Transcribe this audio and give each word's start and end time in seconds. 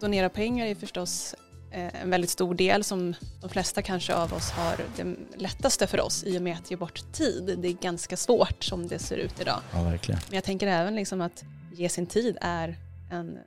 donera 0.00 0.28
pengar 0.28 0.66
är 0.66 0.74
förstås 0.74 1.34
eh, 1.70 2.02
en 2.02 2.10
väldigt 2.10 2.30
stor 2.30 2.54
del 2.54 2.84
som 2.84 3.14
de 3.40 3.50
flesta 3.50 3.82
kanske 3.82 4.14
av 4.14 4.32
oss 4.34 4.50
har 4.50 4.76
det 4.96 5.16
lättaste 5.36 5.86
för 5.86 6.00
oss 6.00 6.24
i 6.24 6.38
och 6.38 6.42
med 6.42 6.56
att 6.56 6.70
ge 6.70 6.76
bort 6.76 7.12
tid. 7.12 7.58
Det 7.58 7.68
är 7.68 7.72
ganska 7.72 8.16
svårt 8.16 8.64
som 8.64 8.88
det 8.88 8.98
ser 8.98 9.16
ut 9.16 9.40
idag. 9.40 9.60
Ja, 9.72 9.82
verkligen. 9.82 10.20
Men 10.28 10.34
jag 10.34 10.44
tänker 10.44 10.66
även 10.66 10.94
liksom 10.94 11.20
att 11.20 11.44
ge 11.72 11.88
sin 11.88 12.06
tid 12.06 12.36
är 12.40 12.76
en, 13.10 13.18
en 13.18 13.38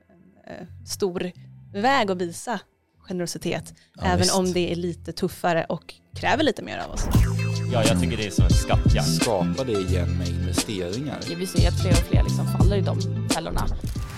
eh, 0.46 0.66
stor 0.86 1.32
väg 1.72 2.10
att 2.10 2.18
visa 2.18 2.60
generositet. 2.98 3.74
Ja, 3.94 4.02
även 4.04 4.18
visst. 4.18 4.34
om 4.34 4.52
det 4.52 4.72
är 4.72 4.76
lite 4.76 5.12
tuffare 5.12 5.64
och 5.68 5.94
kräver 6.14 6.44
lite 6.44 6.62
mer 6.62 6.78
av 6.78 6.90
oss. 6.90 7.04
Ja, 7.72 7.84
jag 7.84 8.00
tycker 8.00 8.16
det 8.16 8.26
är 8.26 8.30
som 8.30 8.44
en 8.44 8.50
skattjakt. 8.50 9.14
skapa 9.14 9.64
det 9.64 9.72
igen 9.72 10.18
med 10.18 10.28
investeringar. 10.28 11.20
Vi 11.36 11.46
ser 11.46 11.68
att 11.68 11.80
fler 11.80 11.92
och 11.92 11.98
fler 11.98 12.22
liksom 12.22 12.46
faller 12.46 12.76
i 12.76 12.80
de 12.80 13.28
fällorna. 13.28 13.66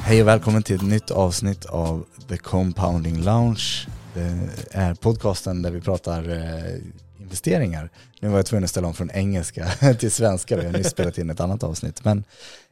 Hej 0.02 0.22
och 0.22 0.28
välkommen 0.28 0.62
till 0.62 0.76
ett 0.76 0.82
nytt 0.82 1.10
avsnitt 1.10 1.64
av 1.64 2.06
The 2.28 2.36
Compounding 2.36 3.22
Lounge. 3.22 3.86
Det 4.14 4.48
är 4.70 4.94
podcasten 4.94 5.62
där 5.62 5.70
vi 5.70 5.80
pratar 5.80 6.28
eh, 6.28 6.74
investeringar. 7.18 7.90
Nu 8.20 8.28
var 8.28 8.36
jag 8.36 8.46
tvungen 8.46 8.64
att 8.64 8.70
ställa 8.70 8.86
om 8.86 8.94
från 8.94 9.10
engelska 9.10 9.66
till 9.98 10.10
svenska. 10.10 10.56
Vi 10.56 10.66
har 10.66 10.72
nyss 10.72 10.90
spelat 10.90 11.18
in 11.18 11.30
ett 11.30 11.40
annat 11.40 11.62
avsnitt. 11.62 12.04
Men 12.04 12.24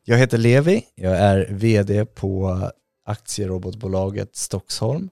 jag 0.04 0.18
heter 0.18 0.38
Levi. 0.38 0.82
Jag 0.94 1.16
är 1.16 1.48
vd 1.50 2.04
på 2.04 2.60
aktierobotbolaget 3.06 4.36
Stocksholm. 4.36 5.08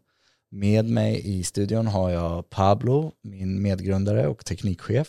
Med 0.51 0.85
mig 0.85 1.39
i 1.39 1.45
studion 1.45 1.87
har 1.87 2.11
jag 2.11 2.51
Pablo, 2.51 3.13
min 3.23 3.63
medgrundare 3.63 4.27
och 4.27 4.45
teknikchef. 4.45 5.09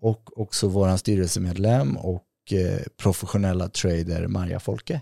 Och 0.00 0.40
också 0.40 0.68
vår 0.68 0.96
styrelsemedlem 0.96 1.96
och 1.96 2.24
eh, 2.52 2.80
professionella 2.96 3.68
trader 3.68 4.26
Marja 4.26 4.60
Folke. 4.60 5.00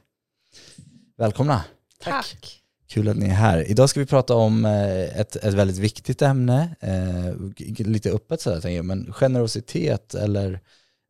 Välkomna! 1.21 1.65
Tack. 1.99 2.63
Kul 2.89 3.09
att 3.09 3.17
ni 3.17 3.27
är 3.27 3.35
här. 3.35 3.71
Idag 3.71 3.91
ska 3.91 4.01
vi 4.01 4.07
prata 4.07 4.35
om 4.35 4.65
eh, 4.65 5.21
ett, 5.21 5.37
ett 5.37 5.55
väldigt 5.55 5.79
viktigt 5.79 6.23
ämne, 6.23 6.77
eh, 6.81 7.87
lite 7.87 8.11
öppet 8.11 8.41
sådär 8.41 8.61
tänker 8.61 8.77
jag, 8.77 8.85
men 8.85 9.13
generositet 9.13 10.15
eller 10.15 10.61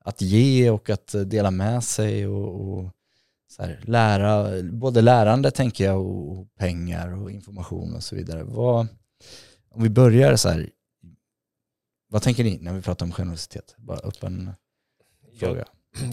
att 0.05 0.21
ge 0.21 0.71
och 0.71 0.91
att 0.91 1.15
dela 1.27 1.51
med 1.51 1.85
sig 1.85 2.27
och, 2.27 2.61
och 2.61 2.91
så 3.49 3.63
här, 3.63 3.81
lära, 3.85 4.63
både 4.63 5.01
lärande 5.03 5.51
tänker 5.51 5.85
jag 5.85 6.07
och, 6.07 6.39
och 6.39 6.55
pengar 6.55 7.23
och 7.23 7.31
information 7.31 7.95
och 7.95 8.03
så 8.03 8.17
vidare. 8.17 8.43
Vad, 8.45 8.87
om 9.71 9.83
vi 9.83 9.89
börjar 9.89 10.37
så 10.37 10.49
här, 10.49 10.71
vad 12.09 12.23
tänker 12.23 12.45
ni 12.45 12.59
när 12.59 12.73
vi 12.73 12.83
pratar 12.83 13.07
om 13.07 13.13
generositet? 13.13 13.75
Bara 13.79 13.99
öppen 13.99 14.51
fråga. 15.39 15.65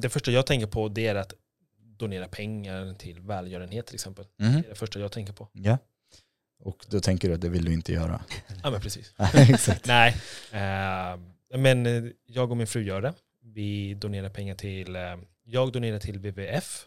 Det 0.02 0.10
första 0.10 0.32
jag 0.32 0.46
tänker 0.46 0.68
på 0.68 0.90
det 0.90 1.08
är 1.08 1.16
att 1.16 1.34
donera 1.98 2.28
pengar 2.28 2.94
till 2.94 3.20
välgörenhet 3.20 3.86
till 3.86 3.96
exempel. 3.96 4.26
Mhm. 4.38 4.52
Det 4.54 4.60
är 4.68 4.70
det 4.70 4.76
första 4.76 5.00
jag 5.00 5.12
tänker 5.12 5.34
på. 5.34 5.48
Ja. 5.54 5.78
Och 6.60 6.86
då 6.90 7.00
tänker 7.00 7.28
du 7.28 7.34
att 7.36 7.42
det 7.42 7.50
vill 7.50 7.66
du 7.66 7.74
inte 7.74 7.94
göra? 7.94 8.22
Ja 8.64 8.72
men 8.72 8.82
precis. 8.82 9.14
Nej, 9.86 10.16
eh, 10.52 11.20
men 11.58 11.86
eh, 11.86 12.04
jag 12.26 12.52
och 12.52 12.58
min 12.58 12.68
fru 12.68 12.84
gör 12.84 13.02
det. 13.02 13.14
Vi 13.42 13.94
donerar 13.94 14.30
pengar 14.30 14.56
till, 14.56 14.96
eh, 14.96 15.18
jag 15.44 15.72
donerar 15.72 16.00
till 16.00 16.20
WWF 16.20 16.86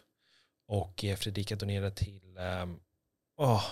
och 0.67 1.05
Fredrika 1.17 1.55
donerar 1.55 1.89
till, 1.89 2.37
eh, 2.37 2.67
åh, 3.37 3.63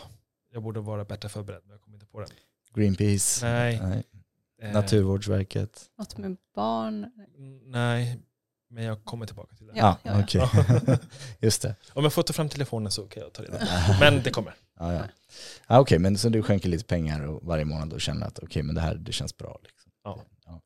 jag 0.51 0.63
borde 0.63 0.79
vara 0.79 1.05
bättre 1.05 1.29
förberedd 1.29 1.61
men 1.63 1.71
jag 1.71 1.81
kommer 1.81 1.95
inte 1.97 2.05
på 2.05 2.19
det. 2.19 2.27
Greenpeace? 2.73 3.45
Nej. 3.45 3.81
Nej. 3.83 4.03
Naturvårdsverket? 4.73 5.89
Något 5.97 6.17
med 6.17 6.37
barn. 6.55 7.11
Nej, 7.65 8.19
men 8.69 8.83
jag 8.83 9.05
kommer 9.05 9.25
tillbaka 9.25 9.55
till 9.55 9.67
det. 9.67 9.73
Ja, 9.75 9.97
ja, 10.03 10.11
ja. 10.11 10.23
okej. 10.23 10.97
Just 11.39 11.61
det. 11.61 11.75
Om 11.93 12.03
jag 12.03 12.13
får 12.13 12.23
ta 12.23 12.33
fram 12.33 12.49
telefonen 12.49 12.91
så 12.91 13.07
kan 13.07 13.23
jag 13.23 13.33
ta 13.33 13.43
det. 13.43 13.67
Men 13.99 14.23
det 14.23 14.31
kommer. 14.31 14.53
Ja, 14.79 14.93
ja. 14.93 15.03
Ja, 15.67 15.79
okej, 15.79 15.99
men 15.99 16.17
så 16.17 16.29
du 16.29 16.43
skänker 16.43 16.69
lite 16.69 16.85
pengar 16.85 17.27
och 17.27 17.43
varje 17.43 17.65
månad 17.65 17.93
och 17.93 18.01
känner 18.01 18.27
att 18.27 18.39
okej, 18.39 18.63
men 18.63 18.75
det 18.75 18.81
här 18.81 18.95
det 18.95 19.11
känns 19.11 19.37
bra. 19.37 19.59
Liksom. 19.63 19.91
Ja. 20.03 20.21
Ja. 20.45 20.61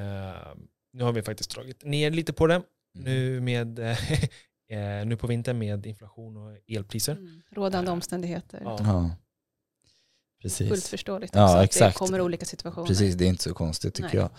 Eh, 0.00 0.54
nu 0.92 1.04
har 1.04 1.12
vi 1.12 1.22
faktiskt 1.22 1.50
dragit 1.50 1.84
ner 1.84 2.10
lite 2.10 2.32
på 2.32 2.46
det. 2.46 2.54
Mm. 2.54 2.64
Nu, 3.04 3.40
med, 3.40 3.78
eh, 4.68 5.06
nu 5.06 5.16
på 5.16 5.26
vintern 5.26 5.58
med 5.58 5.86
inflation 5.86 6.36
och 6.36 6.58
elpriser. 6.68 7.12
Mm. 7.12 7.42
Rådande 7.50 7.90
omständigheter. 7.90 8.62
Ja. 8.64 9.10
Ja. 10.42 10.50
Fullt 10.50 10.70
Precis. 10.70 10.88
förståeligt 10.88 11.34
Ja, 11.34 11.44
också 11.44 11.56
att 11.56 11.64
exakt. 11.64 11.94
det 11.94 11.98
kommer 11.98 12.20
olika 12.20 12.44
situationer. 12.46 12.86
Precis, 12.86 13.14
det 13.14 13.24
är 13.24 13.28
inte 13.28 13.42
så 13.42 13.54
konstigt 13.54 13.94
tycker 13.94 14.18
jag. 14.18 14.30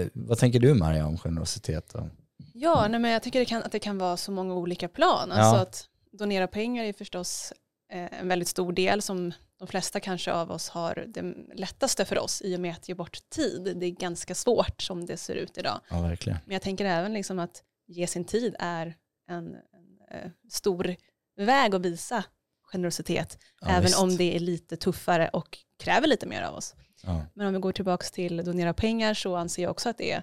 Eh, 0.00 0.06
vad 0.12 0.38
tänker 0.38 0.60
du 0.60 0.74
Maria 0.74 1.06
om 1.06 1.18
generositet? 1.18 1.90
Då? 1.92 2.10
Ja, 2.54 2.88
nej, 2.88 3.00
men 3.00 3.10
jag 3.10 3.22
tycker 3.22 3.38
det 3.38 3.44
kan, 3.44 3.62
att 3.62 3.72
det 3.72 3.78
kan 3.78 3.98
vara 3.98 4.16
så 4.16 4.32
många 4.32 4.54
olika 4.54 4.88
plan. 4.88 5.28
Ja. 5.28 5.34
Alltså 5.36 5.62
att 5.62 5.88
donera 6.12 6.46
pengar 6.46 6.84
är 6.84 6.92
förstås 6.92 7.52
eh, 7.92 8.20
en 8.20 8.28
väldigt 8.28 8.48
stor 8.48 8.72
del 8.72 9.02
som 9.02 9.32
de 9.58 9.68
flesta 9.68 10.00
kanske 10.00 10.32
av 10.32 10.50
oss 10.50 10.68
har 10.68 11.04
det 11.08 11.34
lättaste 11.54 12.04
för 12.04 12.18
oss 12.18 12.42
i 12.42 12.56
och 12.56 12.60
med 12.60 12.72
att 12.72 12.88
ge 12.88 12.94
bort 12.94 13.18
tid. 13.30 13.76
Det 13.80 13.86
är 13.86 13.90
ganska 13.90 14.34
svårt 14.34 14.82
som 14.82 15.06
det 15.06 15.16
ser 15.16 15.34
ut 15.34 15.58
idag. 15.58 15.80
Ja, 15.90 16.00
verkligen. 16.00 16.38
Men 16.44 16.52
jag 16.52 16.62
tänker 16.62 16.84
även 16.84 17.12
liksom 17.12 17.38
att 17.38 17.62
ge 17.86 18.06
sin 18.06 18.24
tid 18.24 18.54
är 18.58 18.94
en, 19.30 19.46
en 19.46 20.20
eh, 20.20 20.30
stor 20.50 20.96
väg 21.36 21.74
att 21.74 21.80
visa 21.82 22.24
generositet. 22.66 23.38
Ja, 23.60 23.68
även 23.68 23.82
visst. 23.82 23.98
om 23.98 24.16
det 24.16 24.36
är 24.36 24.40
lite 24.40 24.76
tuffare 24.76 25.28
och 25.28 25.58
kräver 25.78 26.06
lite 26.06 26.26
mer 26.26 26.42
av 26.42 26.54
oss. 26.54 26.74
Ja. 27.02 27.26
Men 27.34 27.46
om 27.46 27.52
vi 27.52 27.58
går 27.58 27.72
tillbaka 27.72 28.06
till 28.06 28.44
donera 28.44 28.74
pengar 28.74 29.14
så 29.14 29.36
anser 29.36 29.62
jag 29.62 29.70
också 29.70 29.88
att 29.88 29.98
det 29.98 30.22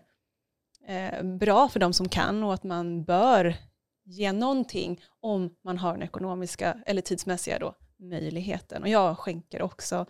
är 0.88 1.14
eh, 1.18 1.24
bra 1.24 1.70
för 1.70 1.80
de 1.80 1.94
som 1.94 2.10
kan 2.10 2.44
och 2.44 2.54
att 2.54 2.64
man 2.64 3.04
bör 3.04 3.56
ge 4.06 4.32
någonting 4.32 5.02
om 5.20 5.56
man 5.64 5.78
har 5.78 5.94
den 5.94 6.04
ekonomiska 6.04 6.78
eller 6.86 7.02
tidsmässiga 7.02 7.60
då, 7.60 7.76
möjligheten. 8.00 8.84
Och 8.84 8.90
jag 8.90 9.18
skänker 9.18 9.62
också, 9.62 10.06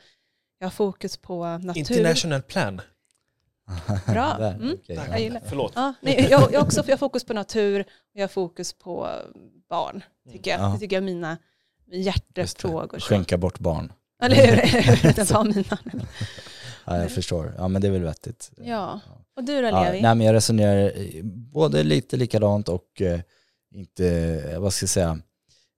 jag 0.59 0.65
har 0.65 0.71
fokus 0.71 1.17
på 1.17 1.57
natur. 1.57 1.79
International 1.79 2.41
plan. 2.41 2.81
Bra. 4.07 4.37
Mm. 4.39 4.77
okej, 4.81 4.95
Jag 4.95 5.07
ja. 5.09 5.17
gillar 5.17 5.41
Förlåt. 5.45 5.71
Ja, 5.75 5.93
nej, 6.01 6.27
jag, 6.29 6.53
jag, 6.53 6.63
också, 6.63 6.83
jag 6.85 6.93
har 6.93 6.97
fokus 6.97 7.23
på 7.23 7.33
natur 7.33 7.79
och 7.81 7.85
jag 8.13 8.23
har 8.23 8.27
fokus 8.27 8.73
på 8.73 9.09
barn. 9.69 10.03
Tycker 10.31 10.51
jag. 10.51 10.59
Ja. 10.59 10.67
Det 10.73 10.79
tycker 10.79 10.95
jag 10.95 11.01
är 11.01 11.05
mina. 11.05 11.37
Hjärtefrågor. 11.93 12.99
Skänka 12.99 13.37
bort 13.37 13.59
barn. 13.59 13.91
Eller 14.23 14.35
hur? 14.35 14.55
Jag 14.87 14.91
vet 15.03 15.03
inte 15.19 15.33
vad 15.33 15.45
mina. 15.55 15.77
Ja, 16.85 16.97
jag 16.97 17.11
förstår. 17.11 17.53
Ja, 17.57 17.67
men 17.67 17.81
det 17.81 17.87
är 17.87 17.91
väl 17.91 18.03
vettigt. 18.03 18.51
Ja. 18.57 18.99
Och 19.37 19.43
du 19.43 19.61
då 19.61 19.67
Ja, 19.67 19.83
Levi? 19.83 20.01
nej, 20.01 20.15
men 20.15 20.27
jag 20.27 20.33
resonerar 20.33 20.91
eh, 20.95 21.23
både 21.23 21.83
lite 21.83 22.17
likadant 22.17 22.69
och 22.69 23.01
eh, 23.01 23.19
inte, 23.75 24.07
eh, 24.53 24.59
vad 24.59 24.73
ska 24.73 24.83
jag 24.83 24.89
säga, 24.89 25.19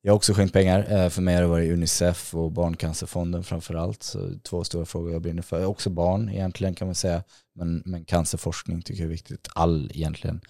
jag 0.02 0.12
har 0.12 0.16
också 0.16 0.34
skänkt 0.34 0.53
pengar. 0.53 1.09
För 1.09 1.22
mig 1.22 1.36
har 1.36 1.42
det 1.42 1.48
varit 1.48 1.72
Unicef 1.74 2.36
och 2.36 2.52
Barncancerfonden 2.52 3.44
framför 3.44 3.76
allt. 3.76 4.03
Så 4.03 4.32
två 4.44 4.64
stora 4.64 4.86
frågor 4.86 5.12
jag 5.12 5.22
brinner 5.22 5.42
för. 5.42 5.66
Också 5.66 5.90
barn 5.90 6.30
egentligen 6.30 6.76
kan 6.76 6.88
man 6.88 6.96
säga. 6.96 7.24
Men, 7.56 7.82
men 7.86 8.06
cancerforskning 8.06 8.82
tycker 8.82 9.02
jag 9.02 9.08
är 9.08 9.12
viktigt. 9.12 9.47
All 9.56 9.92
egentligen. 9.94 10.42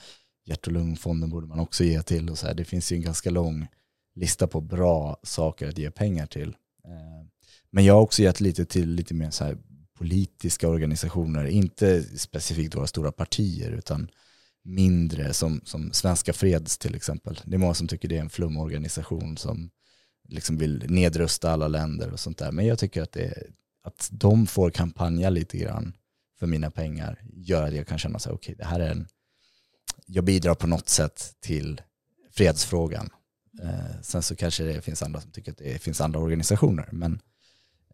Hjärt 0.45 0.67
och 0.67 0.73
lungfonden 0.73 1.29
borde 1.29 1.47
man 1.47 1.59
också 1.59 1.83
ge 1.83 2.01
till. 2.01 2.29
Och 2.29 2.37
så 2.37 2.47
här. 2.47 2.53
Det 2.53 2.65
finns 2.65 2.91
ju 2.91 2.95
en 2.95 3.01
ganska 3.01 3.29
lång 3.29 3.67
lista 4.15 4.47
på 4.47 4.61
bra 4.61 5.19
saker 5.23 5.67
att 5.67 5.77
ge 5.77 5.91
pengar 5.91 6.25
till. 6.25 6.49
Eh, 6.85 7.25
men 7.69 7.85
jag 7.85 7.93
har 7.93 8.01
också 8.01 8.23
gett 8.23 8.41
lite 8.41 8.65
till 8.65 8.89
lite 8.89 9.13
mer 9.13 9.29
så 9.29 9.43
här 9.43 9.57
politiska 9.97 10.67
organisationer, 10.67 11.45
inte 11.45 12.03
specifikt 12.17 12.75
våra 12.75 12.87
stora 12.87 13.11
partier 13.11 13.71
utan 13.71 14.09
mindre 14.63 15.33
som, 15.33 15.61
som 15.63 15.93
Svenska 15.93 16.33
Freds 16.33 16.77
till 16.77 16.95
exempel. 16.95 17.39
Det 17.45 17.55
är 17.55 17.59
många 17.59 17.73
som 17.73 17.87
tycker 17.87 18.07
det 18.07 18.17
är 18.17 18.21
en 18.21 18.29
flumorganisation 18.29 19.37
som 19.37 19.69
liksom 20.27 20.57
vill 20.57 20.85
nedrusta 20.89 21.51
alla 21.51 21.67
länder 21.67 22.11
och 22.11 22.19
sånt 22.19 22.37
där. 22.37 22.51
Men 22.51 22.65
jag 22.65 22.79
tycker 22.79 23.01
att, 23.01 23.11
det 23.11 23.43
att 23.83 24.09
de 24.11 24.47
får 24.47 24.69
kampanja 24.69 25.29
lite 25.29 25.57
grann 25.57 25.93
för 26.39 26.47
mina 26.47 26.71
pengar 26.71 27.21
gör 27.33 27.63
att 27.63 27.75
jag 27.75 27.87
kan 27.87 27.97
känna 27.97 28.19
så 28.19 28.29
här, 28.29 28.35
okej 28.35 28.55
det 28.57 28.65
här 28.65 28.79
är 28.79 28.91
en, 28.91 29.07
jag 30.05 30.23
bidrar 30.23 30.55
på 30.55 30.67
något 30.67 30.89
sätt 30.89 31.35
till 31.39 31.81
fredsfrågan. 32.31 33.09
Eh, 33.63 34.01
sen 34.01 34.21
så 34.23 34.35
kanske 34.35 34.63
det 34.63 34.81
finns 34.81 35.03
andra 35.03 35.21
som 35.21 35.31
tycker 35.31 35.51
att 35.51 35.57
det 35.57 35.81
finns 35.81 36.01
andra 36.01 36.19
organisationer, 36.19 36.89
men 36.91 37.21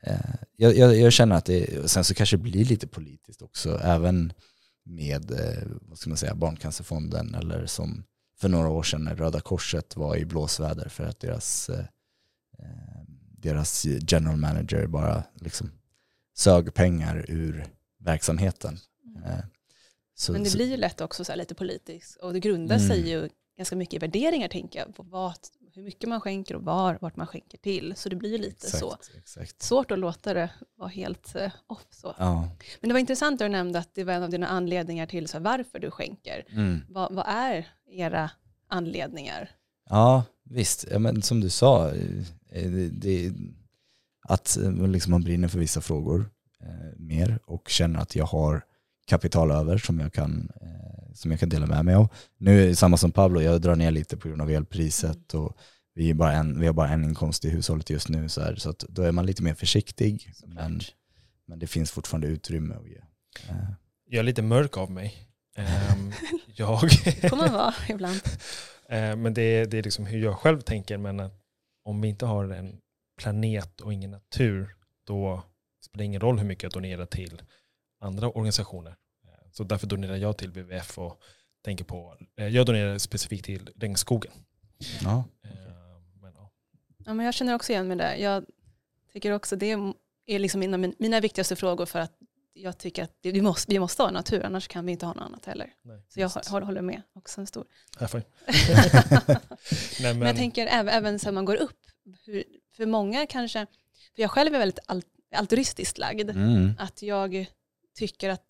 Eh, 0.04 0.16
jag, 0.58 0.76
jag, 0.78 0.96
jag 0.98 1.14
känner 1.14 1.36
att 1.36 1.46
det, 1.46 1.90
sen 1.90 2.04
så 2.04 2.14
kanske 2.14 2.38
det 2.38 2.44
blir 2.44 2.66
lite 2.66 2.88
politiskt 2.88 3.42
också, 3.42 3.80
även 3.84 4.34
med 4.84 5.32
eh, 5.32 5.64
vad 5.82 5.98
ska 5.98 6.10
man 6.10 6.18
säga, 6.18 6.36
Barncancerfonden 6.36 7.36
eller 7.36 7.66
som 7.66 8.04
för 8.40 8.50
några 8.50 8.70
år 8.70 8.84
sedan 8.84 9.04
när 9.04 9.16
Röda 9.16 9.42
Korset 9.42 9.96
var 9.96 10.16
i 10.18 10.26
blåsväder 10.26 10.90
för 10.90 11.04
att 11.04 11.20
deras, 11.20 11.70
eh, 11.70 11.86
eh, 12.60 13.02
deras 13.38 13.86
general 14.08 14.38
manager 14.38 14.88
bara 14.88 15.24
liksom 15.36 15.72
sög 16.38 16.74
pengar 16.74 17.26
ur 17.30 17.66
verksamheten. 18.00 18.80
Eh, 19.26 19.40
så, 20.16 20.32
Men 20.32 20.44
det 20.44 20.50
så- 20.50 20.58
blir 20.58 20.68
ju 20.70 20.78
lätt 20.78 21.02
också 21.02 21.24
så 21.26 21.36
lite 21.36 21.56
politiskt 21.56 22.16
och 22.18 22.34
det 22.34 22.40
grundar 22.40 22.76
Mm. 22.76 22.88
sig 22.88 23.10
ju 23.10 23.30
ganska 23.58 23.76
mycket 23.76 23.94
i 23.94 23.98
värderingar 24.00 24.48
tänker 24.48 24.80
jag, 24.80 24.96
på 24.96 25.04
vad, 25.04 25.34
hur 25.74 25.84
mycket 25.84 26.10
man 26.10 26.22
skänker 26.22 26.56
och 26.56 26.64
var, 26.64 26.98
vart 27.02 27.16
man 27.16 27.28
skänker 27.28 27.58
till. 27.58 27.94
Så 27.96 28.10
det 28.10 28.16
blir 28.16 28.38
lite 28.38 28.68
exakt, 28.68 28.80
så. 28.80 28.98
Exakt. 29.18 29.62
Svårt 29.62 29.92
att 29.92 30.00
låta 30.00 30.34
det 30.34 30.50
vara 30.76 30.90
helt 30.90 31.36
eh, 31.36 31.52
off 31.68 31.86
så. 31.90 32.16
Ja. 32.18 32.50
Men 32.82 32.88
det 32.88 32.94
var 32.94 33.00
intressant 33.00 33.42
att 33.42 33.46
du 33.46 33.50
nämnde 33.50 33.80
att 33.80 33.96
det 33.96 34.04
var 34.04 34.14
en 34.14 34.24
av 34.24 34.30
dina 34.30 34.48
anledningar 34.48 35.06
till 35.06 35.28
så 35.28 35.40
varför 35.40 35.80
du 35.80 35.92
skänker. 35.92 36.46
Mm. 36.50 36.80
Vad, 36.90 37.14
vad 37.14 37.26
är 37.28 37.68
era 37.88 38.32
anledningar? 38.68 39.50
Ja, 39.90 40.24
visst. 40.44 40.86
Ja, 40.92 41.00
men 41.00 41.22
som 41.22 41.42
du 41.42 41.50
sa, 41.50 41.90
eh, 41.90 42.72
det, 42.72 42.90
det, 42.90 43.34
att 44.22 44.58
eh, 44.58 44.88
liksom 44.88 45.12
man 45.12 45.24
brinner 45.24 45.48
för 45.48 45.60
vissa 45.60 45.82
frågor 45.82 46.30
eh, 46.62 47.00
mer 47.00 47.40
och 47.46 47.70
känner 47.70 48.00
att 48.00 48.16
jag 48.16 48.26
har 48.26 48.66
kapital 49.12 49.52
över 49.52 49.78
som 49.78 50.00
jag 50.00 50.14
kan, 50.14 50.52
eh, 50.62 51.14
som 51.14 51.32
jag 51.32 51.40
kan 51.40 51.50
dela 51.50 51.66
med 51.66 51.86
mig 51.86 51.96
av. 51.96 52.08
Nu 52.38 52.64
är 52.64 52.68
det 52.68 52.76
samma 52.76 52.98
som 52.98 53.12
Pablo, 53.12 53.42
jag 53.42 53.62
drar 53.62 53.76
ner 53.76 53.92
lite 53.92 54.18
på 54.18 54.28
grund 54.28 54.42
av 54.42 54.50
elpriset 54.50 55.34
och 55.34 55.58
vi, 55.94 56.14
bara 56.14 56.34
en, 56.34 56.60
vi 56.60 56.66
har 56.66 56.74
bara 56.74 56.90
en 56.90 57.04
inkomst 57.04 57.46
i 57.46 57.50
hushållet 57.50 57.90
just 57.90 58.10
nu 58.10 58.30
så, 58.30 58.42
här, 58.42 58.56
så 58.56 58.70
att 58.70 58.80
då 58.80 59.02
är 59.02 59.12
man 59.12 59.26
lite 59.26 59.44
mer 59.44 59.54
försiktig. 59.54 60.34
Men, 60.46 60.80
men 61.48 61.60
det 61.60 61.68
finns 61.68 61.92
fortfarande 61.92 62.28
utrymme 62.28 62.76
att 62.76 62.88
ge. 62.88 62.98
Eh, 63.50 63.70
Jag 64.10 64.20
är 64.20 64.24
lite 64.24 64.42
mörk 64.42 64.78
av 64.78 64.92
mig. 64.92 65.14
Ehm, 65.56 66.12
jag, 66.56 66.80
får 67.30 67.38
man 67.38 67.54
vara 67.54 67.74
ibland. 67.90 68.22
Eh, 68.90 69.16
men 69.16 69.34
det 69.34 69.42
är, 69.42 69.66
det 69.66 69.78
är 69.78 69.84
liksom 69.84 70.06
hur 70.06 70.20
jag 70.24 70.38
själv 70.38 70.62
tänker. 70.62 70.98
Men 70.98 71.20
att 71.20 71.34
om 71.86 72.02
vi 72.02 72.08
inte 72.08 72.26
har 72.26 72.50
en 72.50 72.78
planet 73.22 73.82
och 73.82 73.94
ingen 73.94 74.12
natur, 74.12 74.76
då 75.08 75.44
spelar 75.86 75.98
det 75.98 76.06
ingen 76.06 76.22
roll 76.22 76.40
hur 76.40 76.46
mycket 76.46 76.64
jag 76.64 76.72
donerar 76.72 77.06
till 77.06 77.42
andra 78.02 78.30
organisationer. 78.30 78.96
Så 79.52 79.64
därför 79.64 79.88
donerar 79.88 80.16
jag 80.16 80.38
till 80.38 80.50
WWF 80.52 80.98
och 81.00 81.22
tänker 81.64 81.84
på, 81.86 82.18
eh, 82.40 82.48
jag 82.48 82.66
donerar 82.66 82.98
specifikt 82.98 83.46
till 83.46 83.70
regnskogen. 83.76 84.32
ja. 85.04 85.24
Eh, 85.44 85.52
Men, 86.22 86.34
ja. 86.36 86.52
Ja, 87.06 87.14
men 87.14 87.26
jag 87.26 87.34
känner 87.34 87.56
också 87.56 87.72
igen 87.72 87.88
mig 87.88 87.98
där. 87.98 88.16
Jag 88.16 88.46
tycker 89.14 89.32
också 89.32 89.56
det 89.56 89.72
är 90.26 90.40
liksom 90.40 90.60
mina, 90.60 90.78
mina 91.00 91.20
viktigaste 91.20 91.56
frågor 91.56 91.86
för 91.86 92.00
att 92.00 92.14
jag 92.54 92.78
tycker 92.78 93.04
att 93.04 93.12
det- 93.22 93.32
vi 93.32 93.42
måste, 93.42 93.72
vi 93.72 93.80
måste 93.80 94.04
ha 94.04 94.12
natur, 94.12 94.44
annars 94.44 94.68
kan 94.68 94.86
vi 94.86 94.92
inte 94.92 95.06
ha 95.06 95.14
något 95.14 95.24
annat 95.24 95.46
heller. 95.46 95.74
Nej, 95.82 96.06
Så 96.10 96.20
jag 96.20 96.32
visst. 96.36 96.48
håller, 96.48 96.82
med, 96.82 97.02
också 97.14 97.42
en 97.42 97.48
stor. 97.48 97.66
Nej, 100.02 100.14
Men 100.14 100.22
jag 100.22 100.36
tänker 100.36 100.68
även, 100.68 100.94
även 100.94 101.20
så 101.20 101.32
man 101.32 101.46
går 101.46 101.56
upp, 101.56 101.80
hur, 102.26 102.44
för 102.76 102.86
många 102.86 103.26
kanske, 103.28 103.66
för 104.16 104.22
jag 104.22 104.32
själv 104.32 104.56
är 104.56 104.60
väldigt 104.60 104.80
al- 104.86 105.04
altruistiskt 105.36 105.98
lagd, 105.98 106.30
Mm. 106.30 106.72
att 106.80 107.02
jag 107.02 107.46
tycker 107.96 108.30
att 108.30 108.44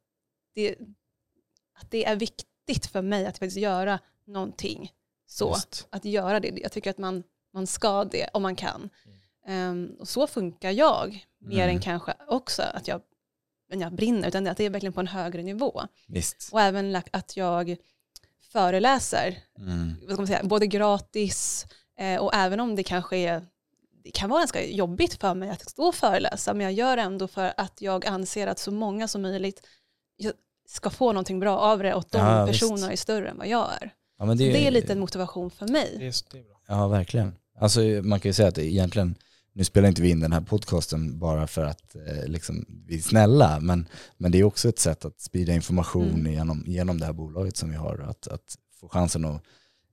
det, 0.54 0.76
att 1.74 1.92
det 1.92 2.06
är 2.06 2.16
viktigt 2.16 2.86
för 2.86 3.02
mig 3.02 3.26
att 3.26 3.38
faktiskt 3.38 3.58
göra 3.58 4.00
någonting 4.26 4.92
så. 5.28 5.50
Just. 5.50 5.88
Att 5.90 6.06
göra 6.06 6.40
det. 6.40 6.60
Jag 6.62 6.72
tycker 6.72 6.90
att 6.90 6.98
man, 6.98 7.24
man 7.54 7.68
ska 7.68 8.04
det 8.06 8.30
om 8.34 8.42
man 8.42 8.56
kan. 8.56 8.90
Ehm, 9.48 9.96
och 10.00 10.08
så 10.08 10.28
funkar 10.28 10.72
jag, 10.72 11.26
mer 11.40 11.64
Mm. 11.64 11.76
än 11.76 11.82
kanske 11.82 12.14
också 12.28 12.62
att 12.62 12.88
jag, 12.88 13.02
jag 13.68 13.94
brinner, 13.94 14.28
utan 14.28 14.48
att 14.48 14.58
det 14.58 14.64
är 14.66 14.70
verkligen 14.70 14.94
på 14.94 15.00
en 15.00 15.08
högre 15.08 15.44
nivå. 15.44 15.82
Visst. 16.08 16.50
Och 16.54 16.62
även 16.62 16.96
att 17.12 17.38
jag 17.38 17.76
föreläser, 18.52 19.38
Mm. 19.58 19.96
vad 20.02 20.10
ska 20.12 20.18
man 20.22 20.28
säga, 20.28 20.44
både 20.44 20.68
gratis 20.68 21.66
eh, 21.98 22.22
och 22.22 22.34
även 22.34 22.60
om 22.60 22.76
det 22.76 22.84
kanske 22.84 23.18
är 23.18 23.46
det 24.04 24.12
kan 24.12 24.30
vara 24.30 24.40
ganska 24.40 24.66
jobbigt 24.66 25.14
för 25.14 25.34
mig 25.34 25.50
att 25.50 25.70
stå 25.70 25.84
och 25.84 25.96
föreläsa, 25.96 26.54
men 26.54 26.64
jag 26.64 26.74
gör 26.74 26.96
det 26.96 27.02
ändå 27.02 27.28
för 27.28 27.54
att 27.58 27.82
jag 27.82 28.06
anser 28.06 28.48
att 28.48 28.60
så 28.60 28.72
många 28.72 29.08
som 29.08 29.22
möjligt 29.22 29.68
ska 30.68 30.90
få 30.90 31.12
någonting 31.14 31.40
bra 31.40 31.58
av 31.58 31.80
det 31.80 31.94
och 31.94 32.06
de 32.12 32.18
Ja, 32.18 32.46
visst. 32.46 32.60
personerna 32.60 32.92
är 32.92 32.96
större 32.96 33.30
än 33.30 33.38
vad 33.38 33.48
jag 33.48 33.68
är. 33.82 33.94
Ja, 34.20 34.26
men 34.26 34.38
Det 34.38 34.68
är 34.68 34.72
lite 34.72 34.94
en 34.94 35.00
motivation 35.00 35.52
för 35.52 35.68
mig. 35.68 35.96
Det 36.00 36.08
är, 36.08 36.16
det 36.32 36.38
är 36.40 36.44
bra. 36.44 36.62
Ja, 36.68 36.88
verkligen. 36.88 37.34
Alltså 37.60 37.80
man 37.82 38.20
kan 38.20 38.30
ju 38.30 38.34
säga 38.34 38.48
att 38.48 38.56
det 38.56 38.66
egentligen, 38.66 39.16
nu 39.54 39.64
spelar 39.64 39.90
inte 39.90 40.02
vi 40.02 40.10
in 40.10 40.20
den 40.20 40.34
här 40.34 40.42
podcasten 40.42 41.20
bara 41.20 41.48
för 41.48 41.66
att 41.66 41.96
eh, 41.96 42.26
liksom, 42.28 42.66
vi 42.88 42.98
är 42.98 43.02
snälla, 43.02 43.60
men, 43.60 43.88
men 44.18 44.32
det 44.32 44.40
är 44.40 44.44
också 44.44 44.70
ett 44.70 44.80
sätt 44.80 45.06
att 45.06 45.22
sprida 45.22 45.54
information 45.54 46.10
Mm. 46.10 46.34
genom, 46.34 46.64
genom 46.68 47.00
det 47.00 47.06
här 47.06 47.14
bolaget 47.14 47.58
som 47.58 47.70
vi 47.70 47.76
har, 47.76 48.06
att, 48.10 48.28
att 48.28 48.56
få 48.80 48.90
chansen 48.90 49.26
att 49.26 49.44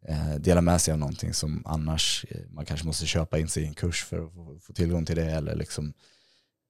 eh, 0.08 0.34
dela 0.34 0.60
med 0.60 0.80
sig 0.80 0.92
av 0.92 0.98
någonting 0.98 1.34
som 1.34 1.62
annars 1.66 2.24
eh, 2.28 2.40
man 2.50 2.64
kanske 2.64 2.86
måste 2.86 3.06
köpa 3.06 3.38
in 3.38 3.48
sig 3.48 3.62
i 3.62 3.66
en 3.66 3.74
kurs 3.74 4.04
för 4.04 4.26
att 4.26 4.32
få, 4.34 4.58
få 4.62 4.72
tillgång 4.72 5.04
till 5.04 5.16
det 5.16 5.24
eller 5.30 5.56
liksom 5.56 5.92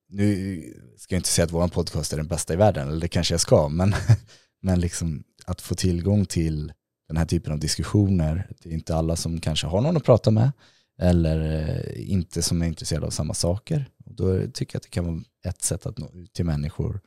nu 0.08 0.62
ska 0.96 1.14
jag 1.14 1.19
inte 1.20 1.28
säga 1.28 1.44
att 1.44 1.52
vår 1.52 1.69
podcast 1.69 2.12
är 2.12 2.16
den 2.16 2.26
bästa 2.26 2.52
i 2.52 2.56
världen, 2.56 2.88
eller 2.88 3.00
det 3.00 3.08
kanske 3.08 3.34
jag 3.34 3.40
ska, 3.40 3.69
men, 3.69 3.94
men 4.62 4.81
liksom 4.81 5.25
att 5.44 5.60
få 5.60 5.75
tillgång 5.75 6.26
till 6.26 6.72
den 7.08 7.16
här 7.16 7.26
typen 7.26 7.52
av 7.52 7.58
diskussioner, 7.58 8.50
det 8.62 8.69
är 8.69 8.72
inte 8.72 8.96
alla 8.96 9.16
som 9.16 9.40
kanske 9.40 9.66
har 9.66 9.81
någon 9.81 9.96
att 9.96 10.05
prata 10.05 10.31
med 10.31 10.52
eller 11.00 11.40
eh, 11.40 12.10
inte 12.10 12.43
som 12.43 12.62
är 12.62 12.66
intresserade 12.66 13.06
av 13.06 13.10
samma 13.10 13.34
saker. 13.34 13.90
Och 14.05 14.14
då 14.14 14.46
tycker 14.52 14.75
jag 14.75 14.78
att 14.78 14.82
det 14.82 14.88
kan 14.88 15.06
vara 15.06 15.22
ett 15.46 15.62
sätt 15.62 15.87
att 15.87 15.99
nå 15.99 16.10
ut 16.14 16.32
till 16.32 16.44
människor 16.44 17.00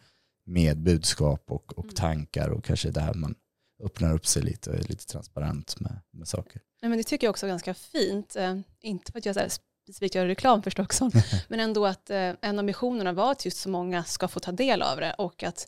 med 0.46 0.78
budskap 0.78 1.52
och, 1.52 1.78
och 1.78 1.84
Mm. 1.84 1.96
tankar 1.96 2.50
och 2.50 2.64
kanske 2.64 2.92
där 2.92 3.14
man 3.14 3.36
öppnar 3.84 4.14
upp 4.14 4.28
sig 4.28 4.42
lite 4.44 4.70
och 4.70 4.76
är 4.76 4.84
lite 4.84 5.06
transparent 5.06 5.80
med, 5.80 6.00
med 6.12 6.28
saker. 6.28 6.62
Nej, 6.82 6.90
men 6.90 6.98
det 6.98 7.04
tycker 7.04 7.28
jag 7.28 7.32
också 7.32 7.46
är 7.46 7.50
ganska 7.50 7.74
fint. 7.74 8.36
Eh, 8.36 8.60
inte 8.82 9.12
för 9.12 9.20
att 9.20 9.26
jag 9.26 9.36
så 9.36 9.42
här 9.42 9.50
specifikt 9.92 10.16
gör 10.16 10.26
reklam 10.26 10.64
för 10.64 10.72
Stockholm, 10.72 11.12
men 11.48 11.60
ändå 11.60 11.86
att 11.86 12.10
eh, 12.10 12.32
en 12.42 12.60
av 12.60 12.66
missionerna 12.66 13.14
var 13.14 13.32
att 13.32 13.46
just 13.46 13.58
så 13.58 13.70
många 13.70 14.04
ska 14.04 14.28
få 14.28 14.40
ta 14.40 14.52
del 14.52 14.82
av 14.82 14.98
det 15.00 15.14
och 15.18 15.44
att 15.44 15.68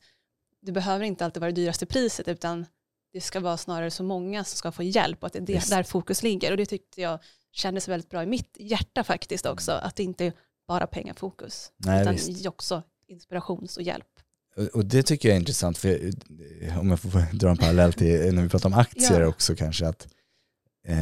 det 0.61 0.71
behöver 0.71 1.05
inte 1.05 1.25
alltid 1.25 1.41
vara 1.41 1.51
det 1.51 1.61
dyraste 1.61 1.85
priset 1.85 2.27
utan 2.27 2.65
det 3.13 3.21
ska 3.21 3.39
vara 3.39 3.57
snarare 3.57 3.91
så 3.91 4.03
många 4.03 4.43
som 4.43 4.57
ska 4.57 4.71
få 4.71 4.83
hjälp 4.83 5.23
och 5.23 5.27
att 5.27 5.33
det 5.33 5.39
är 5.39 5.45
det, 5.45 5.69
där 5.69 5.83
fokus 5.83 6.23
ligger. 6.23 6.51
Och 6.51 6.57
det 6.57 6.65
tyckte 6.65 7.01
jag 7.01 7.19
kändes 7.51 7.87
väldigt 7.87 8.09
bra 8.09 8.23
i 8.23 8.25
mitt 8.25 8.57
hjärta 8.59 9.03
faktiskt 9.03 9.45
också, 9.45 9.71
att 9.71 9.95
det 9.95 10.03
inte 10.03 10.25
är 10.25 10.33
bara 10.67 10.87
pengafokus 10.87 11.71
Nej, 11.77 12.01
utan 12.01 12.13
visst. 12.13 12.45
också 12.45 12.83
inspirations 13.07 13.77
och 13.77 13.83
hjälp. 13.83 14.07
Och- 14.73 14.85
det 14.85 15.03
tycker 15.03 15.29
jag 15.29 15.35
är 15.35 15.39
intressant, 15.39 15.77
för 15.77 16.11
eh, 16.61 16.79
om 16.79 16.89
jag 16.89 16.99
får 16.99 17.09
dra 17.37 17.49
en 17.49 17.57
parallell 17.57 17.93
till 17.93 18.33
när 18.35 18.43
vi 18.43 18.49
pratar 18.49 18.69
om 18.69 18.73
aktier 18.73 19.21
Ja. 19.21 19.27
också 19.27 19.55
kanske, 19.55 19.87
att 19.87 20.07
eh, 20.87 20.95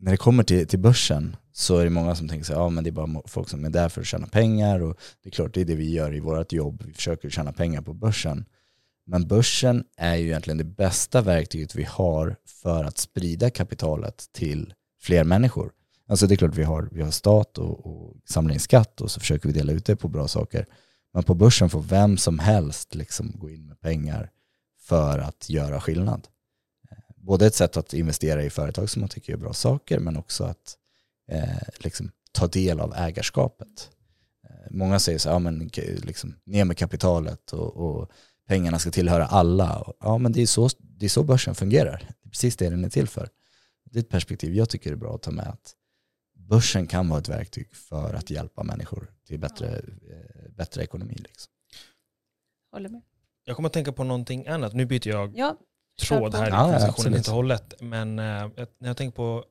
när 0.00 0.10
det 0.10 0.16
kommer 0.16 0.42
till, 0.44 0.66
till 0.66 0.78
börsen 0.78 1.36
så 1.58 1.78
är 1.78 1.84
det 1.84 1.90
många 1.90 2.14
som 2.14 2.28
tänker 2.28 2.44
sig 2.44 2.56
ja 2.56 2.68
men 2.68 2.84
det 2.84 2.90
är 2.90 2.92
bara 2.92 3.22
folk 3.26 3.48
som 3.48 3.64
är 3.64 3.70
där 3.70 3.88
för 3.88 4.00
att 4.00 4.06
tjäna 4.06 4.26
pengar 4.26 4.80
och 4.80 4.98
det 5.22 5.28
är 5.28 5.30
klart 5.30 5.54
det 5.54 5.60
är 5.60 5.64
det 5.64 5.74
vi 5.74 5.90
gör 5.92 6.14
i 6.14 6.20
vårt 6.20 6.52
jobb, 6.52 6.82
vi 6.86 6.92
försöker 6.92 7.30
tjäna 7.30 7.52
pengar 7.52 7.82
på 7.82 7.94
börsen. 7.94 8.44
Men 9.06 9.26
börsen 9.28 9.84
är 9.96 10.16
ju 10.16 10.26
egentligen 10.26 10.58
det 10.58 10.64
bästa 10.64 11.20
verktyget 11.20 11.74
vi 11.74 11.84
har 11.84 12.36
för 12.46 12.84
att 12.84 12.98
sprida 12.98 13.50
kapitalet 13.50 14.28
till 14.32 14.74
fler 15.00 15.24
människor. 15.24 15.72
Alltså 16.08 16.26
det 16.26 16.34
är 16.34 16.36
klart 16.36 16.54
vi 16.54 16.62
har, 16.62 16.88
vi 16.92 17.02
har 17.02 17.10
stat 17.10 17.58
och, 17.58 17.86
och 17.86 18.16
samlar 18.28 18.54
in 18.54 18.60
skatt 18.60 19.00
och 19.00 19.10
så 19.10 19.20
försöker 19.20 19.48
vi 19.48 19.54
dela 19.54 19.72
ut 19.72 19.84
det 19.84 19.96
på 19.96 20.08
bra 20.08 20.28
saker. 20.28 20.66
Men 21.14 21.22
på 21.22 21.34
börsen 21.34 21.70
får 21.70 21.82
vem 21.82 22.16
som 22.16 22.38
helst 22.38 22.94
liksom 22.94 23.32
gå 23.34 23.50
in 23.50 23.66
med 23.66 23.80
pengar 23.80 24.30
för 24.80 25.18
att 25.18 25.50
göra 25.50 25.80
skillnad. 25.80 26.28
Eh, 26.90 26.98
både 27.16 27.46
ett 27.46 27.54
sätt 27.54 27.76
att 27.76 27.94
investera 27.94 28.42
i 28.42 28.50
företag 28.50 28.90
som 28.90 29.00
man 29.00 29.08
tycker 29.08 29.32
är 29.32 29.36
bra 29.36 29.52
saker 29.52 29.98
men 29.98 30.16
också 30.16 30.44
att 30.44 30.76
eh, 31.28 31.68
liksom, 31.78 32.10
ta 32.32 32.46
del 32.46 32.80
av 32.80 32.94
ägarskapet. 32.96 33.90
Eh, 34.48 34.70
många 34.70 34.98
säger 34.98 35.18
så 35.18 35.28
här, 35.28 35.34
ja, 35.34 35.38
men, 35.38 35.70
liksom, 36.02 36.34
ner 36.44 36.64
med 36.64 36.78
kapitalet 36.78 37.52
och, 37.52 37.76
och 37.76 38.10
pengarna 38.48 38.78
ska 38.78 38.90
tillhöra 38.90 39.26
alla. 39.26 39.92
Ja 40.00 40.18
men 40.18 40.32
det 40.32 40.42
är, 40.42 40.46
så, 40.46 40.68
det 40.78 41.04
är 41.04 41.10
så 41.10 41.22
börsen 41.22 41.54
fungerar. 41.54 41.98
Det 42.22 42.28
är 42.28 42.30
precis 42.30 42.56
det 42.56 42.70
den 42.70 42.84
är 42.84 42.90
till 42.90 43.08
för. 43.08 43.28
Det 43.84 43.98
är 43.98 44.02
ett 44.02 44.08
perspektiv 44.08 44.54
jag 44.54 44.68
tycker 44.68 44.92
är 44.92 44.96
bra 44.96 45.14
att 45.14 45.22
ta 45.22 45.30
med. 45.30 45.48
att 45.48 45.74
Börsen 46.34 46.86
kan 46.86 47.08
vara 47.08 47.20
ett 47.20 47.28
verktyg 47.28 47.74
för 47.74 48.14
att 48.14 48.30
hjälpa 48.30 48.62
människor 48.62 49.12
till 49.26 49.38
bättre, 49.38 49.76
eh, 49.76 50.50
bättre 50.56 50.82
ekonomi. 50.82 51.14
Liksom. 51.18 51.52
Håller 52.72 52.88
med. 52.88 53.02
Jag 53.44 53.56
kommer 53.56 53.66
att 53.66 53.72
tänka 53.72 53.92
på 53.92 54.04
någonting 54.04 54.46
annat. 54.46 54.74
Nu 54.74 54.86
byter 54.86 55.08
jag 55.08 55.38
Ja, 55.38 55.56
tråd 56.00 56.34
här 56.34 56.46
i 56.46 56.50
Ja, 56.50 56.88
och 56.88 57.34
hållet. 57.34 57.74
Men 57.80 58.18
eh, 58.18 58.50
när 58.78 58.88
jag 58.88 58.96
tänker 58.96 59.16
på 59.16 59.44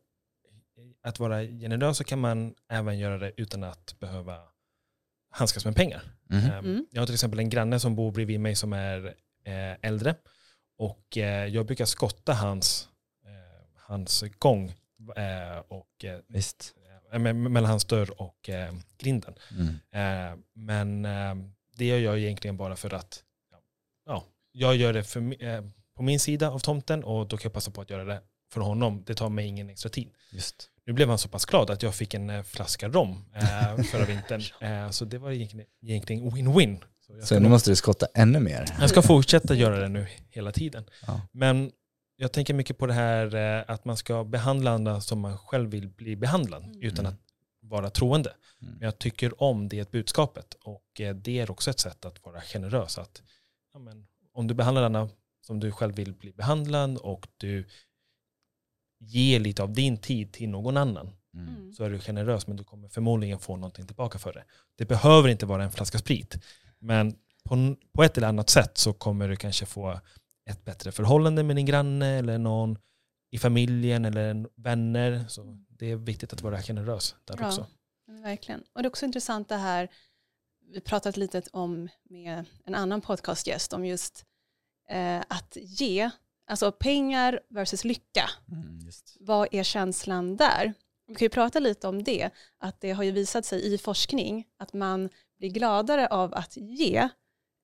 att 1.08 1.20
vara 1.20 1.44
generös 1.44 1.98
så 1.98 2.04
kan 2.04 2.20
man 2.20 2.56
även 2.70 3.00
göra 3.00 3.18
det 3.18 3.32
utan 3.38 3.64
att 3.64 3.96
behöva 4.00 4.38
handskas 5.30 5.66
med 5.66 5.76
pengar. 5.76 6.02
Mhm. 6.30 6.40
Eh, 6.46 6.58
Mm. 6.58 6.86
Jag 6.92 7.02
har 7.02 7.06
till 7.06 7.16
exempel 7.16 7.40
en 7.40 7.50
granne 7.50 7.80
som 7.80 7.96
bor 7.96 8.12
bredvid 8.12 8.40
mig 8.40 8.56
som 8.56 8.74
är 8.74 9.06
eh, 9.44 9.76
äldre. 9.82 10.16
Och 10.78 11.18
eh, 11.18 11.46
jag 11.46 11.66
brukar 11.66 11.86
skotta 11.86 12.34
hans, 12.34 12.90
eh, 13.26 13.70
hans 13.76 14.24
gång 14.40 14.74
och, 15.68 16.06
Visst. 16.28 16.74
me- 17.12 17.34
mellan 17.34 17.70
hans 17.70 17.86
dörr 17.86 18.22
och 18.22 18.50
grinden. 18.98 19.34
Mm. 19.92 20.44
Men 20.54 21.06
eh, 21.06 21.36
det 21.76 21.86
gör 21.86 21.98
jag 22.00 22.20
egentligen 22.20 22.58
bara 22.58 22.76
för 22.76 22.94
att 22.94 23.24
ja, 23.52 23.58
ja, 24.06 24.24
jag 24.52 24.76
gör 24.76 24.94
det 24.94 25.04
för, 25.04 25.22
på 25.96 26.04
min 26.04 26.20
sida 26.20 26.50
av 26.50 26.60
tomten 26.60 27.04
och 27.04 27.28
då 27.28 27.38
kan 27.38 27.44
jag 27.50 27.54
passa 27.54 27.72
på 27.72 27.82
att 27.82 27.90
göra 27.90 28.04
det 28.06 28.22
för 28.52 28.62
honom. 28.62 29.04
Det 29.06 29.16
tar 29.16 29.30
mig 29.30 29.46
ingen 29.48 29.70
extra 29.70 29.90
tid. 29.90 30.12
Just. 30.32 30.70
Nu 30.88 30.94
blev 30.94 31.10
han 31.10 31.18
så 31.18 31.30
pass 31.30 31.46
glad 31.46 31.70
att 31.70 31.84
jag 31.84 31.96
fick 31.96 32.14
en 32.14 32.30
eh, 32.30 32.44
flaska 32.44 32.88
rom 32.90 33.26
eh, 33.36 33.84
förra 33.92 34.06
vintern. 34.06 34.42
Eh, 34.62 34.90
så 34.90 35.06
det 35.06 35.18
var 35.18 35.32
egentligen, 35.32 36.32
win-win. 36.32 36.82
Så 37.08 37.22
Så 37.26 37.40
nu 37.40 37.50
måste 37.50 37.72
du 37.72 37.76
skotta 37.76 38.08
ännu 38.14 38.40
mer. 38.40 38.66
jag 38.80 38.90
ska 38.90 39.02
fortsätta 39.02 39.54
göra 39.56 39.80
det 39.80 39.88
nu 39.90 40.08
hela 40.30 40.52
tiden. 40.52 40.84
Ja. 41.08 41.22
Men 41.32 41.72
jag 42.16 42.32
tänker 42.32 42.54
mycket 42.54 42.78
på 42.78 42.86
det 42.88 42.94
här 42.94 43.36
eh, 43.36 43.64
att 43.68 43.86
man 43.86 43.98
ska 43.98 44.24
behandla 44.24 44.72
andra 44.72 45.02
som 45.02 45.20
man 45.20 45.38
själv 45.38 45.70
vill 45.70 45.88
bli 45.90 46.16
behandlad 46.16 46.64
Mm. 46.64 46.82
utan 46.82 47.06
Mm. 47.06 47.14
att 47.14 47.20
vara 47.62 47.90
troende. 47.90 48.34
Mm. 48.62 48.74
Men 48.74 48.86
jag 48.86 49.00
tycker 49.00 49.44
om 49.44 49.70
det 49.70 49.92
budskapet 49.92 50.58
och 50.64 51.02
eh, 51.02 51.16
det 51.16 51.40
är 51.40 51.52
också 51.52 51.70
ett 51.70 51.80
sätt 51.80 52.06
att 52.06 52.26
vara 52.26 52.42
generös. 52.42 52.98
Att, 52.98 53.22
ja, 53.74 53.80
men, 53.80 54.08
om 54.34 54.48
du 54.48 54.54
behandlar 54.54 54.84
andra 54.84 55.10
som 55.46 55.60
du 55.60 55.72
själv 55.72 55.96
vill 55.96 56.14
bli 56.14 56.34
behandlad 56.34 56.98
och 56.98 57.28
du 57.38 57.68
ger 59.00 59.40
lite 59.40 59.64
av 59.64 59.74
din 59.74 59.98
tid 59.98 60.34
till 60.34 60.50
någon 60.50 60.78
annan 60.78 61.10
Mm. 61.34 61.74
så 61.74 61.84
är 61.84 61.90
du 61.90 62.00
generös 62.00 62.48
men 62.48 62.58
du 62.58 62.64
kommer 62.64 62.88
förmodligen 62.90 63.40
få 63.40 63.56
någonting 63.56 63.88
tillbaka 63.88 64.20
för 64.20 64.34
det. 64.34 64.44
Det 64.76 64.86
behöver 64.86 65.30
inte 65.30 65.46
vara 65.46 65.64
en 65.64 65.72
flaska 65.72 65.98
sprit. 65.98 66.38
Men 66.80 67.16
på, 67.44 67.76
på 67.94 68.04
ett 68.04 68.18
eller 68.18 68.28
annat 68.28 68.50
sätt 68.50 68.78
så 68.78 68.94
kommer 68.94 69.30
du 69.30 69.36
kanske 69.36 69.66
få 69.66 70.00
ett 70.50 70.66
bättre 70.66 70.92
förhållande 70.92 71.44
med 71.44 71.56
din 71.56 71.66
granne 71.66 72.08
eller 72.08 72.38
någon 72.38 72.78
i 73.32 73.38
familjen 73.38 74.06
eller 74.06 74.48
vänner. 74.62 75.26
Så 75.28 75.58
det 75.70 75.92
är 75.92 75.96
viktigt 75.96 76.34
att 76.34 76.42
vara 76.42 76.62
generös 76.62 77.16
där 77.26 77.36
Ja. 77.40 77.48
också. 77.48 77.66
Verkligen. 78.24 78.64
Och 78.74 78.82
det 78.84 78.86
är 78.88 78.90
också 78.90 79.06
intressant 79.06 79.50
det 79.50 79.56
här, 79.58 79.90
vi 80.74 80.82
pratat 80.82 81.18
lite 81.18 81.42
om 81.52 81.90
med 82.10 82.46
en 82.66 82.76
annan 82.76 83.02
podcastgäst 83.02 83.74
om 83.74 83.86
just 83.86 84.26
eh, 84.90 85.20
att 85.30 85.58
ge, 85.62 86.10
alltså 86.48 86.72
pengar 86.72 87.40
versus 87.50 87.84
lycka. 87.84 88.30
Mm. 88.52 88.80
Vad 89.20 89.48
är 89.52 89.64
känslan 89.64 90.36
där? 90.36 90.74
Vi 91.08 91.16
kan 91.16 91.26
ju 91.26 91.30
prata 91.30 91.60
lite 91.60 91.88
om 91.88 92.04
det, 92.04 92.30
att 92.60 92.82
det 92.82 92.92
har 92.92 93.04
ju 93.04 93.12
visat 93.12 93.46
sig 93.46 93.74
i 93.74 93.78
forskning 93.78 94.48
att 94.60 94.74
man 94.74 95.10
blir 95.40 95.50
gladare 95.50 96.08
av 96.08 96.34
att 96.34 96.58
ge 96.58 97.10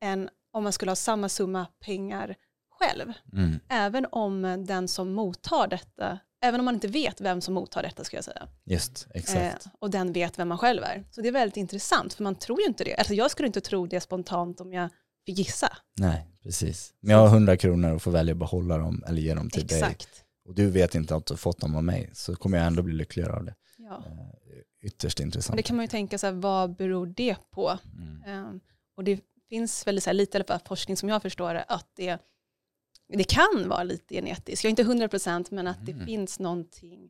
än 0.04 0.30
om 0.52 0.63
man 0.63 0.74
skulle 0.74 0.92
ha 0.92 0.96
samma 0.96 1.30
summa 1.30 1.68
pengar 1.80 2.36
själv. 2.70 3.13
Mm. 3.34 3.60
Även 3.70 4.06
om 4.12 4.66
den 4.68 4.88
som 4.88 5.13
mottar 5.13 5.68
detta, 5.68 6.20
även 6.42 6.60
om 6.60 6.66
man 6.66 6.74
inte 6.74 6.88
vet 6.88 7.22
vem 7.22 7.42
som 7.42 7.54
mottar 7.54 7.84
detta 7.84 8.04
ska 8.04 8.18
jag 8.18 8.24
säga. 8.24 8.48
Just, 8.66 9.08
exakt. 9.13 9.66
Eh, 9.66 9.72
och 9.80 9.90
den 9.90 10.13
vet 10.13 10.40
vem 10.40 10.48
man 10.48 10.58
själv 10.58 10.84
är. 10.84 11.04
Så 11.12 11.22
det 11.22 11.28
är 11.28 11.32
väldigt 11.32 11.58
intressant, 11.58 12.13
för 12.13 12.24
man 12.24 12.36
tror 12.36 12.62
ju 12.62 12.68
inte 12.68 12.84
det. 12.84 12.96
Alltså 12.96 13.13
jag 13.13 13.32
skulle 13.32 13.48
inte 13.48 13.62
tro 13.62 13.88
det 13.88 14.02
spontant 14.02 14.62
om 14.62 14.74
jag 14.74 14.90
fick 15.25 15.38
gissa. 15.38 15.77
Nej, 16.00 16.27
precis. 16.44 16.94
Men 17.00 17.12
jag 17.15 17.20
har 17.22 17.27
100 17.27 17.58
kronor 17.58 17.92
och 17.92 18.01
får 18.01 18.12
välja 18.12 18.32
att 18.32 18.38
behålla 18.39 18.77
dem 18.77 19.03
eller 19.08 19.22
ge 19.22 19.34
dem 19.34 19.50
till 19.50 19.68
dig. 19.68 19.77
Exakt. 19.80 20.24
Och 20.46 20.56
du 20.56 20.70
vet 20.70 20.96
inte 20.96 21.15
att 21.15 21.25
du 21.25 21.34
har 21.34 21.38
fått 21.38 21.60
dem 21.60 21.75
av 21.75 21.84
mig, 21.84 22.10
så 22.13 22.36
kommer 22.36 22.58
jag 22.58 22.68
ändå 22.68 22.82
bli 22.82 22.94
lyckligare 22.94 23.34
av 23.34 23.46
det. 23.46 23.56
Ja. 23.77 24.03
Eh, 24.08 24.88
Ytterst 24.88 25.20
intressant. 25.20 25.58
det 25.58 25.63
kan 25.63 25.75
man 25.75 25.84
ju 25.86 25.89
tänka 25.89 26.18
sig, 26.18 26.32
vad 26.32 26.75
beror 26.75 27.06
det 27.08 27.36
på? 27.51 27.80
Mm. 27.98 28.24
Eh, 28.24 28.62
och 28.98 29.03
det 29.03 29.20
finns 29.50 29.88
väl 29.88 30.01
så 30.01 30.10
här 30.10 30.13
lite 30.13 30.38
i 30.38 30.39
alla 30.39 30.46
fall 30.46 30.60
forskning 30.68 30.98
som 30.98 31.10
jag 31.10 31.22
förstår 31.22 31.53
det, 31.53 31.63
att 31.63 31.88
det, 31.96 32.18
det 33.13 33.24
kan 33.24 33.65
vara 33.70 33.84
lite 33.84 34.15
genetiskt. 34.15 34.63
Jag 34.63 34.70
är 34.70 34.89
inte 34.89 35.08
100% 35.18 35.48
men 35.51 35.68
att 35.68 35.86
det 35.86 35.92
Mm. 35.92 36.06
finns 36.06 36.39
någonting 36.39 37.10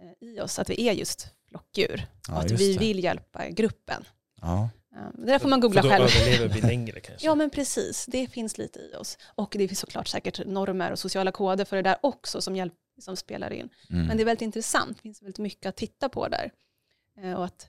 eh, 0.00 0.28
i 0.28 0.40
oss, 0.40 0.58
att 0.58 0.70
vi 0.70 0.88
är 0.88 0.92
just 0.92 1.28
flockdjur. 1.48 2.06
Ja, 2.28 2.34
och 2.36 2.40
att 2.44 2.50
vi 2.50 2.72
det. 2.72 2.78
vill 2.78 3.04
hjälpa 3.04 3.48
gruppen. 3.48 4.04
Ja, 4.40 4.70
det 5.14 5.26
där 5.26 5.38
får 5.38 5.48
man 5.48 5.60
googla 5.60 5.82
För 5.82 5.88
då 5.88 5.94
själv. 6.06 6.26
överlever 6.26 6.54
vi 6.54 6.60
längre 6.60 7.00
kanske. 7.00 7.26
Ja 7.26 7.34
men 7.34 7.50
precis, 7.50 8.06
det 8.08 8.26
finns 8.26 8.58
lite 8.58 8.78
i 8.78 8.94
oss. 8.96 9.18
Och 9.34 9.54
det 9.58 9.68
finns 9.68 9.80
såklart 9.80 10.08
säkert 10.08 10.46
normer 10.46 10.90
och 10.92 10.98
sociala 10.98 11.32
koder 11.32 11.64
för 11.64 11.76
det 11.76 11.82
där 11.82 11.96
också 12.02 12.40
som, 12.40 12.56
hjälp, 12.56 12.74
som 13.00 13.16
spelar 13.16 13.52
in. 13.52 13.68
mm. 13.90 14.06
Men 14.06 14.16
det 14.16 14.22
är 14.22 14.24
väldigt 14.24 14.42
intressant, 14.42 14.96
det 14.96 15.02
finns 15.02 15.22
väldigt 15.22 15.38
mycket 15.38 15.66
att 15.66 15.76
titta 15.76 16.08
på 16.08 16.28
där. 16.28 16.50
Eh, 17.22 17.32
Och 17.32 17.44
att 17.44 17.68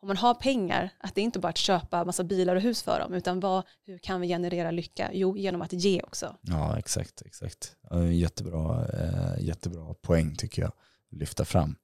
om 0.00 0.08
man 0.08 0.16
har 0.16 0.34
pengar, 0.34 0.90
att 0.98 1.14
det 1.14 1.20
är 1.20 1.24
inte 1.24 1.38
bara 1.38 1.48
att 1.48 1.56
köpa 1.56 2.04
massa 2.04 2.24
bilar 2.24 2.56
och 2.56 2.62
hus 2.62 2.82
för 2.82 3.00
dem, 3.00 3.14
utan 3.14 3.40
vad, 3.40 3.64
hur 3.86 3.98
kan 3.98 4.20
vi 4.20 4.28
generera 4.28 4.70
lycka? 4.70 5.10
Jo, 5.12 5.36
genom 5.36 5.62
att 5.62 5.72
ge 5.72 6.02
också. 6.02 6.36
ja 6.40 6.78
exakt. 6.78 7.22
exakt. 7.22 7.76
Jättebra, 8.12 8.88
eh, 8.88 9.44
jättebra 9.44 9.94
poäng 9.94 10.36
tycker 10.36 10.62
jag 10.62 10.68
att 10.68 11.18
lyfta 11.18 11.44
fram. 11.44 11.76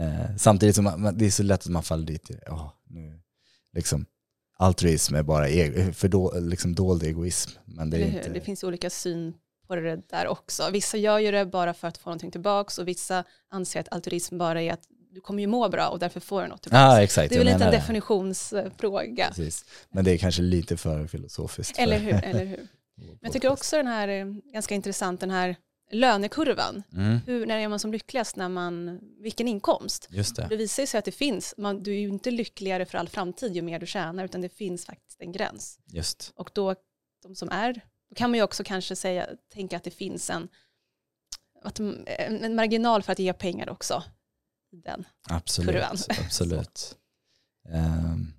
Eh, 0.00 0.36
samtidigt 0.36 0.74
som 0.74 0.84
man, 0.84 1.18
det 1.18 1.26
är 1.26 1.30
så 1.30 1.42
lätt 1.42 1.60
att 1.60 1.66
man 1.72 1.82
faller 1.82 2.06
dit, 2.06 2.30
ja, 2.46 2.80
nu, 2.84 3.20
liksom, 3.72 4.06
altruism 4.58 5.14
är 5.14 5.22
bara 5.22 5.48
e- 5.48 5.92
för 5.92 6.08
då, 6.08 6.34
liksom 6.40 6.74
dold 6.74 7.02
egoism. 7.02 7.50
Men 7.64 7.90
det 7.90 7.96
är 7.96 8.06
inte, 8.06 8.28
Det 8.28 8.40
finns 8.40 8.64
olika 8.64 8.90
syn 8.90 9.34
på 9.68 9.76
det 9.76 9.96
där 10.10 10.26
också. 10.26 10.70
Vissa 10.72 10.96
gör 10.96 11.18
ju 11.18 11.30
det 11.30 11.46
bara 11.46 11.74
för 11.74 11.88
att 11.88 11.98
få 11.98 12.10
någonting 12.10 12.30
tillbaka 12.30 12.82
och 12.82 12.88
vissa 12.88 13.24
anser 13.50 13.80
att 13.80 13.92
altruism 13.92 14.38
bara 14.38 14.62
är 14.62 14.72
att 14.72 14.82
du 15.10 15.20
kommer 15.20 15.40
ju 15.40 15.46
må 15.46 15.68
bra 15.68 15.88
och 15.88 15.98
därför 15.98 16.20
får 16.20 16.42
du 16.42 16.48
något 16.48 16.62
tillbaka. 16.62 16.82
Ja, 16.82 17.02
exakt. 17.02 17.28
det 17.30 17.34
är 17.34 17.38
väl 17.38 17.46
lite 17.46 17.64
en 17.64 17.70
det. 17.70 17.76
definitionsfråga. 17.76 19.28
Precis. 19.28 19.64
Men 19.90 20.04
det 20.04 20.10
är 20.12 20.18
kanske 20.18 20.42
lite 20.42 20.76
för 20.76 21.06
filosofiskt. 21.06 21.78
Eller 21.78 21.98
hur? 21.98 22.12
Eller 22.24 22.44
hur? 22.44 22.66
Men 22.96 23.18
jag 23.20 23.32
tycker 23.32 23.50
också 23.50 23.76
den 23.76 23.86
här, 23.86 24.08
eh, 24.08 24.26
ganska 24.52 24.74
intressant, 24.74 25.20
den 25.20 25.30
här 25.30 25.56
lönekurvan. 25.90 26.82
Mm, 26.92 27.18
Hur, 27.26 27.46
när 27.46 27.58
är 27.58 27.68
man 27.68 27.78
som 27.78 27.92
lyckligast? 27.92 28.36
När 28.36 28.48
man, 28.48 29.00
vilken 29.18 29.48
inkomst? 29.48 30.08
just 30.10 30.36
det. 30.36 30.46
Det 30.50 30.56
visar 30.56 30.86
sig 30.86 30.98
att 30.98 31.04
det 31.04 31.12
finns, 31.12 31.54
man, 31.56 31.82
du 31.82 31.90
är 31.90 31.98
ju 31.98 32.08
inte 32.08 32.30
lyckligare 32.30 32.86
för 32.86 32.98
all 32.98 33.08
framtid 33.08 33.56
ju 33.56 33.62
mer 33.62 33.78
du 33.78 33.86
tjänar, 33.86 34.24
utan 34.24 34.40
det 34.40 34.48
finns 34.48 34.86
faktiskt 34.86 35.20
en 35.20 35.32
gräns. 35.32 35.78
Just. 35.86 36.32
Och 36.36 36.50
då, 36.54 36.74
de 37.22 37.34
som 37.34 37.48
är, 37.48 37.80
då 38.08 38.14
kan 38.14 38.30
man 38.30 38.38
ju 38.38 38.42
också 38.42 38.64
kanske 38.64 38.96
säga, 38.96 39.26
tänka 39.52 39.76
att 39.76 39.84
det 39.84 39.90
finns 39.90 40.30
en, 40.30 40.48
att, 41.62 41.80
en, 42.06 42.54
marginal 42.54 43.02
för 43.02 43.12
att 43.12 43.18
ge 43.18 43.32
pengar 43.32 43.68
också. 43.68 44.02
Den. 44.72 45.04
Absolut. 45.28 45.70
kurvan. 45.70 45.96
absolut. 46.24 46.96
Ehm, 47.68 48.32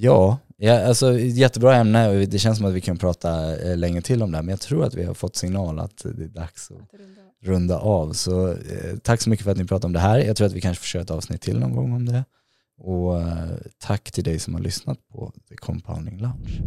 ja, 0.00 0.38
ja, 0.56 0.86
alltså 0.86 1.18
jättebra 1.18 1.74
ämne 1.74 2.08
och 2.08 2.28
det 2.28 2.38
känns 2.38 2.58
som 2.58 2.66
att 2.66 2.72
vi 2.72 2.80
kan 2.80 2.98
prata 2.98 3.56
eh, 3.56 3.76
länge 3.76 4.02
till 4.02 4.22
om 4.22 4.30
det 4.30 4.36
här 4.36 4.42
men 4.42 4.50
jag 4.50 4.60
tror 4.60 4.84
att 4.84 4.94
vi 4.94 5.04
har 5.04 5.14
fått 5.14 5.36
signal 5.36 5.78
att 5.78 6.04
det 6.04 6.24
är 6.24 6.28
dags 6.28 6.70
att 6.70 7.00
runda 7.42 7.78
av. 7.78 8.12
Så 8.12 8.48
eh, 8.48 8.96
tack 9.02 9.22
så 9.22 9.30
mycket 9.30 9.44
för 9.44 9.50
att 9.52 9.58
ni 9.58 9.64
pratade 9.64 9.86
om 9.86 9.92
det 9.92 9.98
här. 9.98 10.18
Jag 10.18 10.36
tror 10.36 10.46
att 10.46 10.52
vi 10.52 10.60
kanske 10.60 10.80
får 10.82 10.86
köra 10.86 11.02
ett 11.02 11.10
avsnitt 11.10 11.42
till 11.42 11.58
någon 11.58 11.72
gång 11.72 11.92
om 11.92 12.06
det. 12.06 12.24
Och 12.78 13.20
eh, 13.20 13.48
tack 13.78 14.12
till 14.12 14.24
dig 14.24 14.38
som 14.38 14.54
har 14.54 14.60
lyssnat 14.60 14.98
på 15.08 15.32
The 15.48 15.56
Compounding 15.56 16.20
Lounge. 16.20 16.62